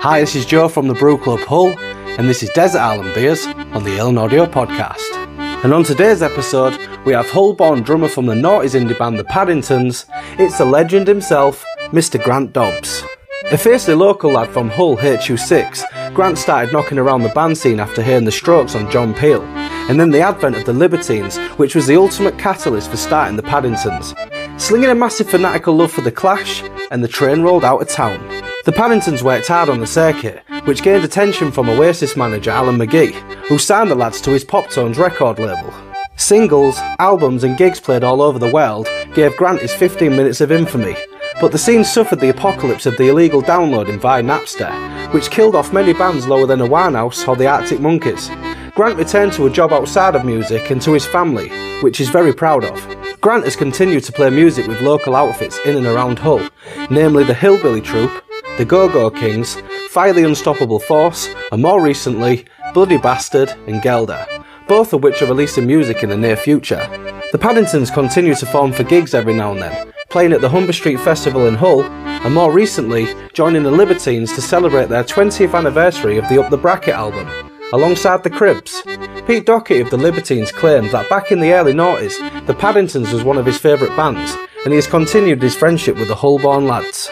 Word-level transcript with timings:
Hi, 0.00 0.20
this 0.20 0.36
is 0.36 0.46
Joe 0.46 0.68
from 0.68 0.86
the 0.86 0.94
Brew 0.94 1.18
Club 1.18 1.40
Hull, 1.40 1.76
and 1.76 2.28
this 2.28 2.44
is 2.44 2.50
Desert 2.50 2.78
Island 2.78 3.12
Beers 3.14 3.44
on 3.46 3.82
the 3.82 3.96
Ale 3.96 4.10
and 4.10 4.18
Audio 4.20 4.46
Podcast. 4.46 5.16
And 5.64 5.74
on 5.74 5.82
today's 5.82 6.22
episode, 6.22 6.78
we 7.04 7.12
have 7.14 7.28
Hull 7.28 7.52
born 7.52 7.82
drummer 7.82 8.08
from 8.08 8.26
the 8.26 8.34
noughties 8.34 8.80
indie 8.80 8.96
band 8.96 9.18
The 9.18 9.24
Paddingtons. 9.24 10.04
It's 10.38 10.58
the 10.58 10.64
legend 10.64 11.08
himself, 11.08 11.64
Mr. 11.86 12.22
Grant 12.22 12.52
Dobbs. 12.52 13.02
A 13.50 13.58
fiercely 13.58 13.94
local 13.94 14.30
lad 14.30 14.50
from 14.50 14.70
Hull 14.70 14.96
HU6, 14.98 16.14
Grant 16.14 16.38
started 16.38 16.72
knocking 16.72 16.98
around 16.98 17.22
the 17.22 17.30
band 17.30 17.58
scene 17.58 17.80
after 17.80 18.00
hearing 18.00 18.24
the 18.24 18.30
strokes 18.30 18.76
on 18.76 18.88
John 18.92 19.12
Peel, 19.14 19.42
and 19.42 19.98
then 19.98 20.12
the 20.12 20.20
advent 20.20 20.56
of 20.56 20.64
the 20.64 20.72
Libertines, 20.72 21.38
which 21.58 21.74
was 21.74 21.88
the 21.88 21.96
ultimate 21.96 22.38
catalyst 22.38 22.88
for 22.88 22.96
starting 22.96 23.36
the 23.36 23.42
Paddingtons. 23.42 24.14
Slinging 24.60 24.90
a 24.90 24.94
massive 24.94 25.28
fanatical 25.28 25.74
love 25.74 25.90
for 25.90 26.02
the 26.02 26.12
Clash, 26.12 26.62
and 26.92 27.02
the 27.02 27.08
train 27.08 27.42
rolled 27.42 27.64
out 27.64 27.82
of 27.82 27.88
town. 27.88 28.37
The 28.68 28.74
Paddingtons 28.74 29.22
worked 29.22 29.48
hard 29.48 29.70
on 29.70 29.80
the 29.80 29.86
circuit, 29.86 30.42
which 30.64 30.82
gained 30.82 31.02
attention 31.02 31.50
from 31.50 31.70
Oasis 31.70 32.18
manager 32.18 32.50
Alan 32.50 32.76
McGee, 32.76 33.14
who 33.46 33.56
signed 33.56 33.90
the 33.90 33.94
lads 33.94 34.20
to 34.20 34.30
his 34.30 34.44
Poptones 34.44 34.98
record 34.98 35.38
label. 35.38 35.72
Singles, 36.16 36.76
albums, 36.98 37.44
and 37.44 37.56
gigs 37.56 37.80
played 37.80 38.04
all 38.04 38.20
over 38.20 38.38
the 38.38 38.52
world 38.52 38.86
gave 39.14 39.34
Grant 39.38 39.62
his 39.62 39.72
15 39.72 40.10
minutes 40.10 40.42
of 40.42 40.52
infamy, 40.52 40.94
but 41.40 41.50
the 41.50 41.56
scene 41.56 41.82
suffered 41.82 42.20
the 42.20 42.28
apocalypse 42.28 42.84
of 42.84 42.94
the 42.98 43.08
illegal 43.08 43.40
downloading 43.40 43.98
via 43.98 44.22
Napster, 44.22 44.70
which 45.14 45.30
killed 45.30 45.54
off 45.54 45.72
many 45.72 45.94
bands 45.94 46.28
lower 46.28 46.44
than 46.44 46.60
Amy 46.60 46.68
Winehouse 46.68 47.26
or 47.26 47.36
the 47.36 47.46
Arctic 47.46 47.80
Monkeys. 47.80 48.28
Grant 48.74 48.98
returned 48.98 49.32
to 49.32 49.46
a 49.46 49.50
job 49.50 49.72
outside 49.72 50.14
of 50.14 50.26
music 50.26 50.70
and 50.70 50.82
to 50.82 50.92
his 50.92 51.06
family, 51.06 51.48
which 51.80 51.96
he's 51.96 52.10
very 52.10 52.34
proud 52.34 52.64
of. 52.64 53.20
Grant 53.22 53.44
has 53.44 53.56
continued 53.56 54.04
to 54.04 54.12
play 54.12 54.28
music 54.28 54.66
with 54.66 54.82
local 54.82 55.16
outfits 55.16 55.58
in 55.64 55.74
and 55.74 55.86
around 55.86 56.18
Hull, 56.18 56.46
namely 56.90 57.24
the 57.24 57.32
Hillbilly 57.32 57.80
Troupe, 57.80 58.22
the 58.58 58.64
Go 58.64 58.88
Go 58.88 59.08
Kings, 59.08 59.62
Fire 59.88 60.12
the 60.12 60.26
Unstoppable 60.26 60.80
Force, 60.80 61.32
and 61.52 61.62
more 61.62 61.80
recently, 61.80 62.44
Bloody 62.74 62.98
Bastard 62.98 63.50
and 63.68 63.80
Gelder, 63.80 64.26
both 64.66 64.92
of 64.92 65.04
which 65.04 65.22
are 65.22 65.26
releasing 65.26 65.64
music 65.64 66.02
in 66.02 66.08
the 66.08 66.16
near 66.16 66.36
future. 66.36 66.84
The 67.30 67.38
Paddingtons 67.38 67.94
continue 67.94 68.34
to 68.34 68.46
form 68.46 68.72
for 68.72 68.82
gigs 68.82 69.14
every 69.14 69.32
now 69.32 69.52
and 69.52 69.62
then, 69.62 69.92
playing 70.08 70.32
at 70.32 70.40
the 70.40 70.48
Humber 70.48 70.72
Street 70.72 70.98
Festival 70.98 71.46
in 71.46 71.54
Hull, 71.54 71.84
and 71.84 72.34
more 72.34 72.50
recently, 72.50 73.06
joining 73.32 73.62
the 73.62 73.70
Libertines 73.70 74.32
to 74.32 74.42
celebrate 74.42 74.88
their 74.88 75.04
20th 75.04 75.56
anniversary 75.56 76.18
of 76.18 76.28
the 76.28 76.42
Up 76.42 76.50
the 76.50 76.58
Bracket 76.58 76.94
album, 76.94 77.28
alongside 77.72 78.24
the 78.24 78.30
Cribs. 78.30 78.82
Pete 79.28 79.46
Doherty 79.46 79.78
of 79.78 79.90
the 79.90 79.96
Libertines 79.96 80.50
claimed 80.50 80.90
that 80.90 81.08
back 81.08 81.30
in 81.30 81.38
the 81.38 81.52
early 81.52 81.74
noughties, 81.74 82.18
the 82.46 82.54
Paddingtons 82.54 83.12
was 83.12 83.22
one 83.22 83.38
of 83.38 83.46
his 83.46 83.58
favourite 83.58 83.96
bands, 83.96 84.36
and 84.64 84.72
he 84.72 84.76
has 84.76 84.88
continued 84.88 85.40
his 85.40 85.54
friendship 85.54 85.96
with 85.96 86.08
the 86.08 86.16
Hull-born 86.16 86.66
lads. 86.66 87.08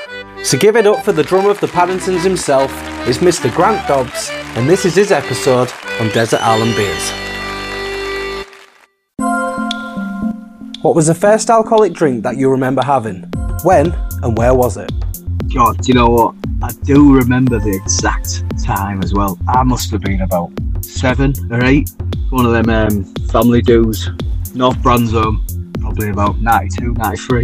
So 0.46 0.56
give 0.56 0.76
it 0.76 0.86
up 0.86 1.04
for 1.04 1.10
the 1.10 1.24
drummer 1.24 1.50
of 1.50 1.58
the 1.58 1.66
Paddingtons 1.66 2.22
himself, 2.22 2.70
it's 3.08 3.18
Mr. 3.18 3.52
Grant 3.52 3.88
Dobbs, 3.88 4.30
and 4.54 4.70
this 4.70 4.84
is 4.84 4.94
his 4.94 5.10
episode 5.10 5.72
on 5.98 6.08
Desert 6.10 6.40
Island 6.40 6.72
Beers. 6.76 7.10
What 10.82 10.94
was 10.94 11.08
the 11.08 11.16
first 11.16 11.50
alcoholic 11.50 11.94
drink 11.94 12.22
that 12.22 12.36
you 12.36 12.48
remember 12.48 12.80
having? 12.80 13.22
When 13.64 13.90
and 14.22 14.38
where 14.38 14.54
was 14.54 14.76
it? 14.76 14.92
God, 15.52 15.78
do 15.78 15.88
you 15.88 15.94
know 15.94 16.10
what? 16.10 16.36
I 16.62 16.70
do 16.84 17.12
remember 17.12 17.58
the 17.58 17.74
exact 17.74 18.44
time 18.64 19.02
as 19.02 19.12
well. 19.12 19.36
I 19.48 19.64
must 19.64 19.90
have 19.90 20.02
been 20.02 20.20
about 20.20 20.52
seven 20.80 21.34
or 21.50 21.64
eight. 21.64 21.90
One 22.30 22.46
of 22.46 22.52
them 22.52 22.70
um, 22.70 23.04
family 23.30 23.62
dues, 23.62 24.10
North 24.54 24.76
Bransholme, 24.76 25.80
probably 25.80 26.10
about 26.10 26.40
92, 26.40 26.92
93. 26.92 27.42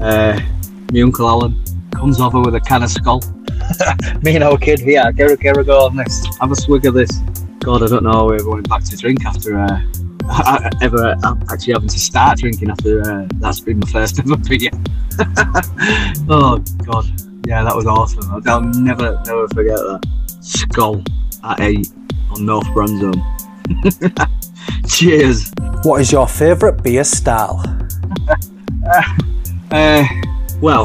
Uh, 0.00 0.40
my 0.90 1.00
Uncle 1.00 1.28
Alan 1.28 1.54
comes 1.92 2.20
over 2.20 2.40
with 2.40 2.54
a 2.54 2.60
can 2.60 2.82
of 2.82 2.90
Skol. 2.90 3.20
Me 4.24 4.34
and 4.34 4.44
our 4.44 4.58
kid, 4.58 4.80
yeah, 4.80 5.10
get 5.12 5.30
a, 5.30 5.36
get 5.36 5.56
a 5.56 5.64
go 5.64 5.86
on 5.86 5.96
this. 5.96 6.24
Have 6.40 6.50
a 6.50 6.56
swig 6.56 6.86
of 6.86 6.94
this. 6.94 7.10
God, 7.60 7.82
I 7.82 7.86
don't 7.86 8.04
know 8.04 8.12
how 8.12 8.26
We're 8.26 8.38
going 8.38 8.62
back 8.62 8.84
to 8.84 8.96
drink 8.96 9.24
after 9.24 9.58
uh, 9.58 9.80
ever 10.82 11.16
actually 11.50 11.72
having 11.74 11.88
to 11.88 11.98
start 11.98 12.38
drinking 12.38 12.70
after 12.70 13.02
uh, 13.02 13.26
that's 13.34 13.60
been 13.60 13.80
my 13.80 13.90
first 13.90 14.18
ever 14.20 14.36
beer. 14.36 14.70
oh 16.28 16.62
God, 16.84 17.06
yeah, 17.46 17.62
that 17.64 17.74
was 17.74 17.86
awesome. 17.86 18.42
I'll 18.46 18.60
never, 18.60 19.20
never 19.26 19.48
forget 19.48 19.76
that. 19.76 20.00
Skol 20.40 21.06
at 21.44 21.60
eight 21.60 21.92
on 22.30 22.46
North 22.46 22.66
Bransholme. 22.68 23.20
Cheers. 24.88 25.52
What 25.82 26.00
is 26.00 26.12
your 26.12 26.26
favourite 26.26 26.82
beer 26.82 27.04
style? 27.04 27.62
uh, 29.70 30.06
well, 30.60 30.84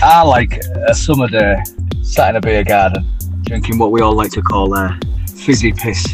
I 0.00 0.22
like 0.22 0.58
a 0.88 0.94
summer 0.94 1.28
day, 1.28 1.62
sat 2.02 2.30
in 2.30 2.36
a 2.36 2.40
beer 2.40 2.62
garden, 2.62 3.04
drinking 3.42 3.78
what 3.78 3.90
we 3.90 4.00
all 4.00 4.14
like 4.14 4.30
to 4.32 4.42
call 4.42 4.74
uh, 4.74 4.96
fizzy 5.36 5.72
piss. 5.72 6.06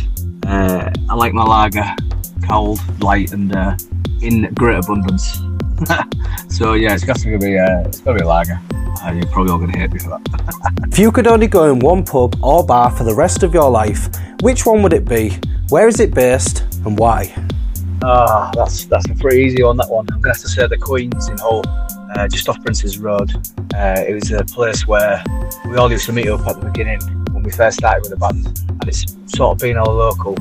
Uh, 0.46 0.90
I 1.08 1.14
like 1.14 1.32
my 1.32 1.44
lager 1.44 1.84
cold, 2.48 2.80
light, 3.02 3.32
and 3.32 3.54
uh, 3.54 3.76
in 4.22 4.52
great 4.54 4.78
abundance. 4.78 5.38
so 6.48 6.74
yeah, 6.74 6.94
it's 6.94 7.04
got 7.04 7.16
to 7.16 7.38
be 7.38 7.58
uh, 7.58 7.80
it's 7.80 8.00
got 8.00 8.12
to 8.12 8.18
be 8.18 8.24
a 8.24 8.28
lager. 8.28 8.60
Uh, 9.02 9.12
you're 9.12 9.26
probably 9.26 9.52
all 9.52 9.58
going 9.58 9.72
to 9.72 9.78
hate 9.78 9.92
me 9.92 9.98
for 9.98 10.10
that. 10.10 10.88
if 10.90 10.98
you 10.98 11.12
could 11.12 11.26
only 11.26 11.46
go 11.46 11.70
in 11.70 11.78
one 11.78 12.04
pub 12.04 12.36
or 12.42 12.64
bar 12.64 12.90
for 12.90 13.04
the 13.04 13.14
rest 13.14 13.42
of 13.42 13.52
your 13.52 13.70
life, 13.70 14.08
which 14.40 14.64
one 14.64 14.82
would 14.82 14.92
it 14.94 15.04
be? 15.04 15.36
Where 15.68 15.88
is 15.88 16.00
it 16.00 16.14
based, 16.14 16.62
and 16.86 16.98
why? 16.98 17.34
Ah, 18.02 18.50
oh, 18.54 18.58
that's 18.58 18.84
that's 18.86 19.08
a 19.10 19.14
pretty 19.16 19.42
easy 19.42 19.62
one. 19.62 19.76
That 19.76 19.90
one. 19.90 20.06
I'm 20.10 20.20
going 20.20 20.34
to 20.34 20.38
have 20.38 20.40
to 20.40 20.48
say 20.48 20.66
the 20.66 20.78
Queens 20.78 21.28
in 21.28 21.38
Hull, 21.38 21.62
uh, 22.16 22.28
just 22.28 22.48
off 22.48 22.62
Prince's 22.62 22.98
Road. 22.98 23.30
Uh, 23.74 24.04
it 24.06 24.14
was 24.14 24.30
a 24.30 24.44
place 24.44 24.86
where 24.86 25.22
we 25.68 25.76
all 25.76 25.90
used 25.90 26.06
to 26.06 26.12
meet 26.12 26.28
up 26.28 26.46
at 26.46 26.60
the 26.60 26.66
beginning 26.66 27.00
when 27.32 27.42
we 27.42 27.50
first 27.50 27.78
started 27.78 28.02
with 28.02 28.10
the 28.10 28.16
band, 28.16 28.46
and 28.68 28.88
it's 28.88 29.16
sort 29.26 29.52
of 29.52 29.58
been 29.58 29.76
our 29.76 29.86
local 29.86 30.36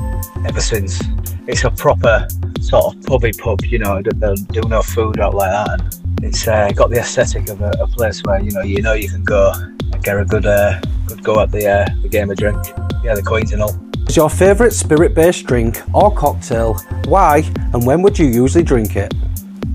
ever 0.46 0.60
since 0.60 1.00
it's 1.46 1.64
a 1.64 1.70
proper 1.70 2.26
sort 2.60 2.96
of 2.96 3.02
pubby 3.02 3.32
pub, 3.32 3.62
you 3.64 3.78
know, 3.78 4.00
they'll 4.02 4.34
do 4.34 4.62
no 4.68 4.82
food 4.82 5.20
out 5.20 5.34
like 5.34 5.50
that. 5.50 5.80
And 5.80 6.24
it's 6.24 6.48
uh, 6.48 6.70
got 6.74 6.90
the 6.90 6.98
aesthetic 6.98 7.48
of 7.48 7.60
a, 7.60 7.70
a, 7.80 7.86
place 7.86 8.22
where 8.24 8.40
you 8.40 8.50
know 8.52 8.62
you 8.62 8.80
know 8.80 8.94
you 8.94 9.08
can 9.08 9.22
go 9.24 9.52
and 9.54 10.02
get 10.02 10.18
a 10.18 10.24
good 10.24 10.46
uh, 10.46 10.80
good 11.06 11.22
go 11.22 11.40
at 11.40 11.50
the 11.50 11.66
uh, 11.68 11.86
the 12.02 12.08
game 12.08 12.30
of 12.30 12.36
drink. 12.36 12.58
Yeah, 13.02 13.14
the 13.14 13.22
coins 13.22 13.52
and 13.52 13.62
all. 13.62 13.78
Is 14.08 14.16
your 14.16 14.30
favourite 14.30 14.72
spirit-based 14.72 15.46
drink 15.46 15.80
or 15.94 16.14
cocktail? 16.14 16.74
Why 17.06 17.38
and 17.72 17.86
when 17.86 18.02
would 18.02 18.18
you 18.18 18.26
usually 18.26 18.64
drink 18.64 18.96
it? 18.96 19.12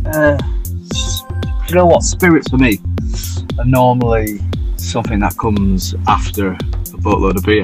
Uh, 0.06 0.38
you 1.70 1.76
know 1.76 1.86
what? 1.86 2.02
Spirits 2.02 2.50
for 2.50 2.58
me 2.58 2.80
are 3.60 3.66
normally 3.66 4.40
something 4.78 5.20
that 5.20 5.38
comes 5.38 5.94
after 6.08 6.58
a 6.94 6.98
boatload 6.98 7.38
of 7.38 7.44
beer. 7.44 7.64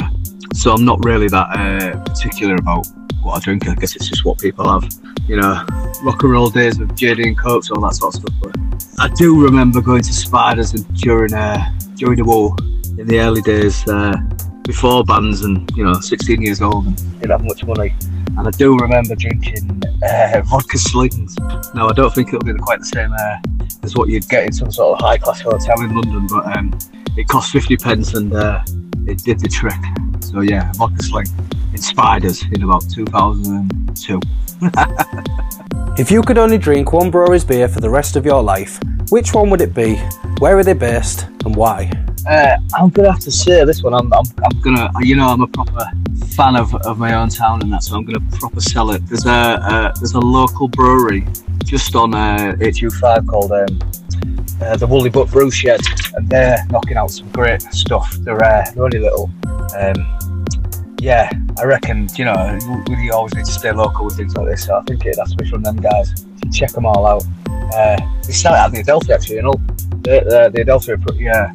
So 0.53 0.71
I'm 0.71 0.85
not 0.85 1.03
really 1.03 1.27
that 1.29 1.47
uh, 1.57 2.03
particular 2.03 2.55
about 2.55 2.85
what 3.23 3.37
I 3.37 3.39
drink. 3.39 3.67
I 3.67 3.73
guess 3.73 3.95
it's 3.95 4.07
just 4.07 4.23
what 4.23 4.37
people 4.37 4.71
have. 4.71 4.87
You 5.27 5.37
know, 5.37 5.65
rock 6.03 6.21
and 6.21 6.31
roll 6.31 6.49
days 6.49 6.77
with 6.77 6.89
JD 6.91 7.25
and 7.25 7.37
Cokes, 7.37 7.71
all 7.71 7.81
that 7.81 7.95
sort 7.95 8.15
of 8.15 8.21
stuff. 8.21 8.35
But 8.41 8.55
I 8.99 9.07
do 9.15 9.43
remember 9.43 9.81
going 9.81 10.03
to 10.03 10.13
Spiders 10.13 10.73
and 10.73 10.93
during 10.97 11.33
uh, 11.33 11.71
during 11.95 12.17
the 12.17 12.25
war 12.25 12.55
in 12.99 13.07
the 13.07 13.19
early 13.19 13.41
days 13.41 13.87
uh, 13.87 14.15
before 14.63 15.03
bands 15.03 15.43
and 15.43 15.69
you 15.75 15.83
know 15.83 15.99
16 15.99 16.41
years 16.43 16.61
old 16.61 16.85
and 16.85 16.97
didn't 17.19 17.31
have 17.31 17.43
much 17.43 17.63
money. 17.63 17.95
And 18.37 18.47
I 18.47 18.51
do 18.51 18.77
remember 18.77 19.15
drinking 19.15 19.81
uh, 20.07 20.41
vodka 20.45 20.77
slings. 20.77 21.35
Now 21.73 21.89
I 21.89 21.93
don't 21.93 22.13
think 22.13 22.27
it'll 22.27 22.41
be 22.41 22.53
quite 22.53 22.79
the 22.79 22.85
same 22.85 23.11
uh, 23.11 23.54
as 23.83 23.95
what 23.95 24.09
you'd 24.09 24.27
get 24.27 24.45
in 24.45 24.53
some 24.53 24.71
sort 24.71 24.99
of 24.99 25.05
high 25.05 25.17
class 25.17 25.41
hotel 25.41 25.81
in 25.81 25.95
London, 25.95 26.27
but 26.27 26.57
um, 26.57 26.77
it 27.17 27.27
cost 27.27 27.51
50 27.51 27.77
pence 27.77 28.13
and 28.13 28.33
uh, 28.33 28.63
it 29.07 29.19
did 29.19 29.39
the 29.39 29.47
trick. 29.47 29.73
So 30.21 30.41
yeah, 30.41 30.71
vodka 30.75 31.03
sling 31.03 31.27
inspired 31.71 32.25
us 32.25 32.43
in 32.51 32.63
about 32.63 32.89
2002. 32.89 34.19
if 36.01 36.11
you 36.11 36.21
could 36.21 36.37
only 36.37 36.57
drink 36.57 36.93
one 36.93 37.11
brewery's 37.11 37.43
beer 37.43 37.67
for 37.67 37.79
the 37.79 37.89
rest 37.89 38.15
of 38.15 38.25
your 38.25 38.41
life, 38.41 38.79
which 39.09 39.33
one 39.33 39.49
would 39.49 39.61
it 39.61 39.73
be? 39.73 39.95
Where 40.39 40.57
are 40.57 40.63
they 40.63 40.73
based 40.73 41.27
and 41.45 41.55
why? 41.55 41.91
Uh, 42.27 42.57
I'm 42.75 42.89
gonna 42.89 43.11
have 43.11 43.21
to 43.21 43.31
say 43.31 43.63
this 43.65 43.83
one. 43.83 43.93
I'm, 43.93 44.11
I'm, 44.11 44.25
I'm, 44.43 44.61
gonna, 44.61 44.91
you 45.01 45.15
know, 45.15 45.27
I'm 45.27 45.41
a 45.41 45.47
proper 45.47 45.85
fan 46.29 46.55
of, 46.55 46.73
of 46.75 46.97
my 46.97 47.13
own 47.13 47.29
town 47.29 47.61
and 47.61 47.71
that, 47.71 47.83
so 47.83 47.95
I'm 47.95 48.03
gonna 48.03 48.25
proper 48.31 48.59
sell 48.59 48.91
it. 48.91 49.05
There's 49.07 49.25
a 49.25 49.29
uh, 49.29 49.93
there's 49.99 50.13
a 50.13 50.19
local 50.19 50.67
brewery 50.67 51.27
just 51.65 51.95
on 51.95 52.13
uh, 52.15 52.55
HU5 52.59 53.27
called 53.27 53.51
um, 53.51 53.79
uh, 54.61 54.77
the 54.77 54.87
Woolly 54.87 55.09
Butt 55.09 55.29
Brew 55.29 55.51
Shed, 55.51 55.81
and 56.15 56.27
they're 56.29 56.65
knocking 56.69 56.97
out 56.97 57.11
some 57.11 57.29
great 57.31 57.61
stuff. 57.61 58.11
They're, 58.21 58.43
uh, 58.43 58.65
they're 58.73 58.83
only 58.83 58.99
little. 58.99 59.29
Um, 59.77 60.17
yeah, 60.99 61.29
I 61.59 61.65
reckon, 61.65 62.07
you 62.15 62.25
know, 62.25 62.59
we 62.87 63.11
always 63.11 63.35
need 63.35 63.45
to 63.45 63.51
stay 63.51 63.71
local 63.71 64.05
with 64.05 64.17
things 64.17 64.35
like 64.35 64.47
this. 64.47 64.65
So 64.65 64.77
I 64.77 64.81
think 64.83 65.05
it 65.05 65.17
has 65.19 65.31
to 65.31 65.37
be 65.37 65.47
from 65.47 65.61
them 65.61 65.75
guys. 65.75 66.25
Check 66.51 66.71
them 66.71 66.85
all 66.85 67.05
out. 67.05 67.23
Uh, 67.75 67.97
they 68.25 68.33
started 68.33 68.59
at 68.59 68.71
the 68.71 68.79
Adelphi 68.79 69.13
actually, 69.13 69.35
you 69.35 69.41
know. 69.43 69.53
The, 70.01 70.51
the 70.53 70.61
Adelphi 70.61 70.91
are 70.91 70.97
pretty 70.97 71.27
uh, 71.27 71.47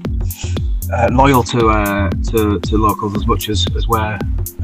uh, 0.93 1.09
loyal 1.13 1.43
to, 1.45 1.69
uh, 1.69 2.11
to 2.31 2.59
to 2.61 2.77
locals 2.77 3.17
as 3.17 3.27
much 3.27 3.49
as, 3.49 3.67
as 3.77 3.87
we're 3.89 4.19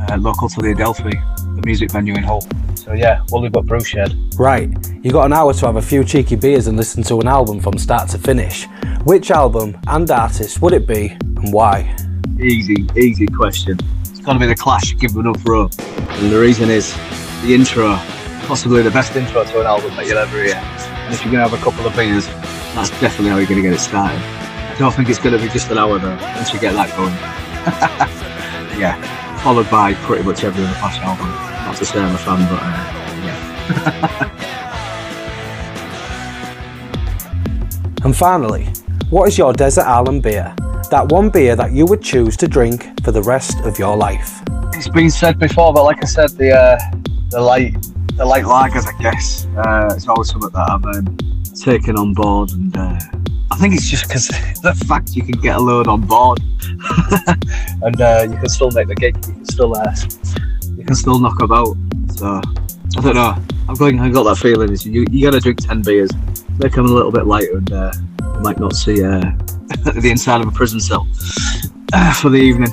uh, 0.09 0.17
local 0.19 0.49
to 0.49 0.61
the 0.61 0.71
Adelphi, 0.71 1.11
the 1.11 1.63
music 1.65 1.91
venue 1.91 2.15
in 2.15 2.23
Hull. 2.23 2.47
So 2.75 2.93
yeah, 2.93 3.23
Woolly 3.31 3.49
Butt 3.49 3.67
Brew 3.67 3.81
Shed. 3.81 4.15
Right, 4.37 4.71
you 5.03 5.11
got 5.11 5.27
an 5.27 5.33
hour 5.33 5.53
to 5.55 5.67
have 5.67 5.77
a 5.77 5.83
few 5.83 6.05
cheeky 6.05 6.37
beers 6.37 6.67
and 6.67 6.77
listen 6.77 7.03
to 7.05 7.21
an 7.21 7.29
album 7.29 7.61
from 7.61 7.79
start 7.79 8.09
to 8.11 8.19
finish. 8.19 8.67
Which 9.05 9.31
album 9.31 9.79
and 9.87 10.11
artist 10.11 10.61
would 10.63 10.73
it 10.73 10.87
be 10.87 11.17
and 11.37 11.53
why? 11.53 11.97
easy, 12.41 12.87
easy 12.97 13.27
question. 13.27 13.79
It's 14.03 14.21
got 14.21 14.35
to 14.35 14.39
be 14.39 14.47
the 14.47 14.55
Clash, 14.55 14.97
Give 14.97 15.15
Enough 15.17 15.47
Rope. 15.47 15.73
And 15.79 16.31
the 16.31 16.39
reason 16.39 16.71
is 16.71 16.95
the 17.43 17.55
intro, 17.55 17.97
possibly 18.47 18.83
the 18.83 18.91
best 18.91 19.15
intro 19.17 19.45
to 19.45 19.61
an 19.61 19.67
album 19.67 19.95
that 19.97 20.07
you'll 20.07 20.19
ever 20.19 20.43
hear. 20.43 20.55
And 20.55 21.15
if 21.15 21.25
you're 21.25 21.33
going 21.33 21.45
to 21.45 21.49
have 21.49 21.59
a 21.59 21.63
couple 21.63 21.87
of 21.87 21.95
beers, 21.95 22.27
that's 22.75 22.91
definitely 23.01 23.31
how 23.31 23.39
you're 23.39 23.47
going 23.47 23.63
to 23.63 23.69
get 23.69 23.73
it 23.73 23.81
started. 23.81 24.46
I 24.77 24.79
don't 24.79 24.93
think 24.93 25.09
it's 25.09 25.19
going 25.19 25.35
to 25.35 25.43
be 25.43 25.49
just 25.49 25.71
an 25.71 25.79
hour 25.79 25.99
though, 25.99 26.15
once 26.37 26.53
you 26.53 26.61
get 26.61 26.75
that 26.75 26.95
going. 26.99 27.15
yeah, 28.79 29.01
followed 29.43 29.71
by 29.71 29.95
pretty 29.95 30.23
much 30.23 30.45
every 30.45 30.63
other 30.63 30.75
Clash 30.75 30.99
album. 30.99 31.29
Not 31.65 31.77
to 31.77 31.87
say 31.87 31.99
I'm 31.99 32.15
a 32.15 32.19
fan, 32.19 32.47
but 32.51 32.61
uh, 32.63 32.67
yeah. 33.25 34.33
And 38.05 38.15
finally, 38.15 38.69
what 39.09 39.29
is 39.29 39.39
your 39.39 39.55
desert 39.55 39.87
island 39.87 40.23
beer? 40.23 40.55
That 40.91 41.11
one 41.11 41.31
beer 41.31 41.57
that 41.57 41.73
you 41.73 41.87
would 41.87 42.03
choose 42.03 42.37
to 42.37 42.47
drink 42.47 43.03
for 43.03 43.13
the 43.13 43.23
rest 43.23 43.59
of 43.65 43.79
your 43.79 43.97
life. 43.97 44.43
it's 44.75 44.91
been 44.91 45.09
said 45.09 45.39
before, 45.39 45.73
but 45.73 45.85
like 45.85 46.03
I 46.03 46.07
said, 46.07 46.33
the 46.33 46.53
uh, 46.53 46.79
the 47.31 47.41
light 47.41 47.81
the 48.17 48.27
light 48.27 48.45
lagers, 48.45 48.87
I 48.87 48.93
guess, 49.03 49.47
uh, 49.57 49.89
it's 49.97 50.07
always 50.07 50.29
something 50.31 50.51
that 50.51 50.71
I've 50.71 50.85
um, 50.85 51.17
taken 51.59 51.97
on 51.97 52.13
board, 52.13 52.53
and 52.53 52.77
uh, 52.77 52.99
I 53.51 53.57
think 53.59 53.75
it's 53.75 53.89
just 53.89 54.09
because 54.09 54.29
the 54.63 54.75
fact 54.89 55.15
you 55.15 55.23
can 55.23 55.41
get 55.41 55.57
a 55.57 55.61
load 55.61 55.87
on 55.87 56.03
board, 56.03 56.41
and 57.83 58.01
uh, 58.01 58.27
you 58.29 58.37
can 58.37 58.49
still 58.49 58.71
make 58.73 58.89
the 58.89 58.95
gig, 58.95 59.17
you 59.27 59.35
can 59.35 59.45
still 59.45 59.77
uh, 59.77 59.95
you 60.77 60.85
can 60.85 60.95
still 60.95 61.19
knock 61.19 61.41
about. 61.43 61.77
So 62.15 62.41
I 62.97 63.01
don't 63.01 63.15
know. 63.15 63.37
I'm 63.69 63.75
going. 63.75 64.01
I 64.01 64.09
got 64.11 64.25
that 64.25 64.39
feeling. 64.39 64.73
Is 64.73 64.85
you 64.85 65.07
you 65.11 65.25
gotta 65.25 65.41
drink 65.41 65.61
ten 65.61 65.83
beers, 65.83 66.11
make 66.59 66.73
them 66.73 66.87
a 66.87 66.89
little 66.89 67.13
bit 67.13 67.27
lighter, 67.27 67.59
and 67.59 67.73
uh, 67.73 67.93
you 68.21 68.41
might 68.41 68.59
not 68.59 68.75
see 68.75 69.05
uh, 69.05 69.21
the 69.85 70.09
inside 70.11 70.41
of 70.41 70.49
a 70.49 70.53
prison 70.53 70.81
cell 70.81 71.07
uh, 71.93 72.13
for 72.15 72.31
the 72.31 72.39
evening. 72.39 72.71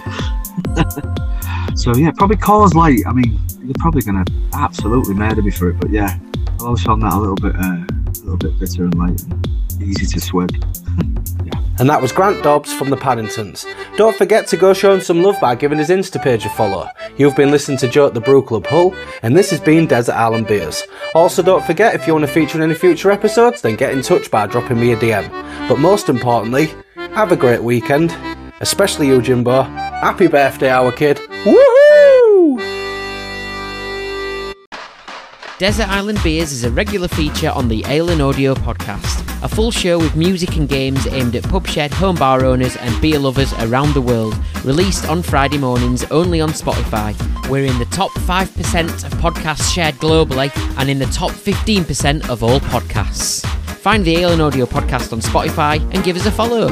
so 1.75 1.95
yeah, 1.95 2.11
probably 2.17 2.37
Coors 2.37 2.73
Light. 2.73 3.01
I 3.07 3.13
mean, 3.13 3.39
you're 3.63 3.75
probably 3.79 4.01
gonna 4.01 4.25
absolutely 4.53 5.13
murder 5.13 5.41
me 5.41 5.51
for 5.51 5.69
it, 5.69 5.79
but 5.79 5.91
yeah, 5.91 6.17
I've 6.47 6.61
always 6.61 6.81
found 6.81 7.03
that 7.03 7.13
a 7.13 7.17
little 7.17 7.35
bit, 7.35 7.55
uh, 7.55 7.59
a 7.61 8.23
little 8.23 8.37
bit 8.37 8.59
bitter 8.59 8.85
and 8.85 8.95
light 8.95 9.21
easy 9.81 10.05
to 10.05 10.19
swig. 10.19 10.63
And 11.79 11.89
that 11.89 12.03
was 12.03 12.11
Grant 12.11 12.43
Dobbs 12.43 12.71
from 12.71 12.91
the 12.91 12.97
Paddingtons. 12.97 13.65
Don't 13.97 14.15
forget 14.15 14.45
to 14.47 14.57
go 14.57 14.73
show 14.73 14.93
him 14.93 15.01
some 15.01 15.23
love 15.23 15.39
by 15.41 15.55
giving 15.55 15.79
his 15.79 15.89
Insta 15.89 16.21
page 16.21 16.45
a 16.45 16.49
follow. 16.49 16.87
You've 17.17 17.35
been 17.35 17.49
listening 17.49 17.79
to 17.79 17.87
Joe 17.87 18.05
at 18.05 18.13
the 18.13 18.21
Brew 18.21 18.43
Club 18.43 18.67
Hull, 18.67 18.95
and 19.23 19.35
this 19.35 19.49
has 19.49 19.59
been 19.59 19.87
Desert 19.87 20.13
Island 20.13 20.45
Beers. 20.45 20.83
Also, 21.15 21.41
don't 21.41 21.65
forget 21.65 21.95
if 21.95 22.05
you 22.05 22.13
want 22.13 22.27
to 22.27 22.31
feature 22.31 22.57
in 22.57 22.63
any 22.63 22.75
future 22.75 23.09
episodes, 23.09 23.63
then 23.63 23.75
get 23.75 23.91
in 23.91 24.03
touch 24.03 24.29
by 24.29 24.45
dropping 24.45 24.79
me 24.79 24.93
a 24.93 24.97
DM. 24.97 25.27
But 25.67 25.79
most 25.79 26.09
importantly, 26.09 26.71
have 26.95 27.31
a 27.31 27.35
great 27.35 27.63
weekend, 27.63 28.15
especially 28.61 29.07
you, 29.07 29.21
Jimbo. 29.21 29.63
Happy 29.63 30.27
birthday, 30.27 30.69
our 30.69 30.91
kid. 30.91 31.17
Woohoo! 31.17 31.82
Desert 35.63 35.87
Island 35.87 36.21
Beers 36.21 36.51
is 36.51 36.65
a 36.65 36.71
regular 36.71 37.07
feature 37.07 37.49
on 37.49 37.69
the 37.69 37.85
Ale 37.87 38.09
and 38.09 38.21
Audio 38.21 38.53
podcast, 38.53 39.21
a 39.41 39.47
full 39.47 39.71
show 39.71 39.97
with 39.97 40.13
music 40.13 40.57
and 40.57 40.67
games 40.67 41.07
aimed 41.07 41.37
at 41.37 41.43
pub 41.43 41.65
shed, 41.65 41.93
home 41.93 42.17
bar 42.17 42.43
owners, 42.43 42.75
and 42.75 43.01
beer 43.01 43.17
lovers 43.17 43.53
around 43.53 43.93
the 43.93 44.01
world. 44.01 44.37
Released 44.65 45.07
on 45.07 45.23
Friday 45.23 45.57
mornings 45.57 46.03
only 46.11 46.41
on 46.41 46.49
Spotify. 46.49 47.15
We're 47.49 47.63
in 47.63 47.79
the 47.79 47.85
top 47.85 48.11
5% 48.11 49.05
of 49.05 49.13
podcasts 49.21 49.73
shared 49.73 49.95
globally 49.95 50.51
and 50.77 50.89
in 50.89 50.99
the 50.99 51.05
top 51.05 51.31
15% 51.31 52.27
of 52.27 52.43
all 52.43 52.59
podcasts. 52.59 53.45
Find 53.77 54.03
the 54.03 54.17
Ale 54.17 54.33
and 54.33 54.41
Audio 54.41 54.65
podcast 54.65 55.13
on 55.13 55.21
Spotify 55.21 55.79
and 55.95 56.03
give 56.03 56.17
us 56.17 56.25
a 56.25 56.31
follow. 56.31 56.67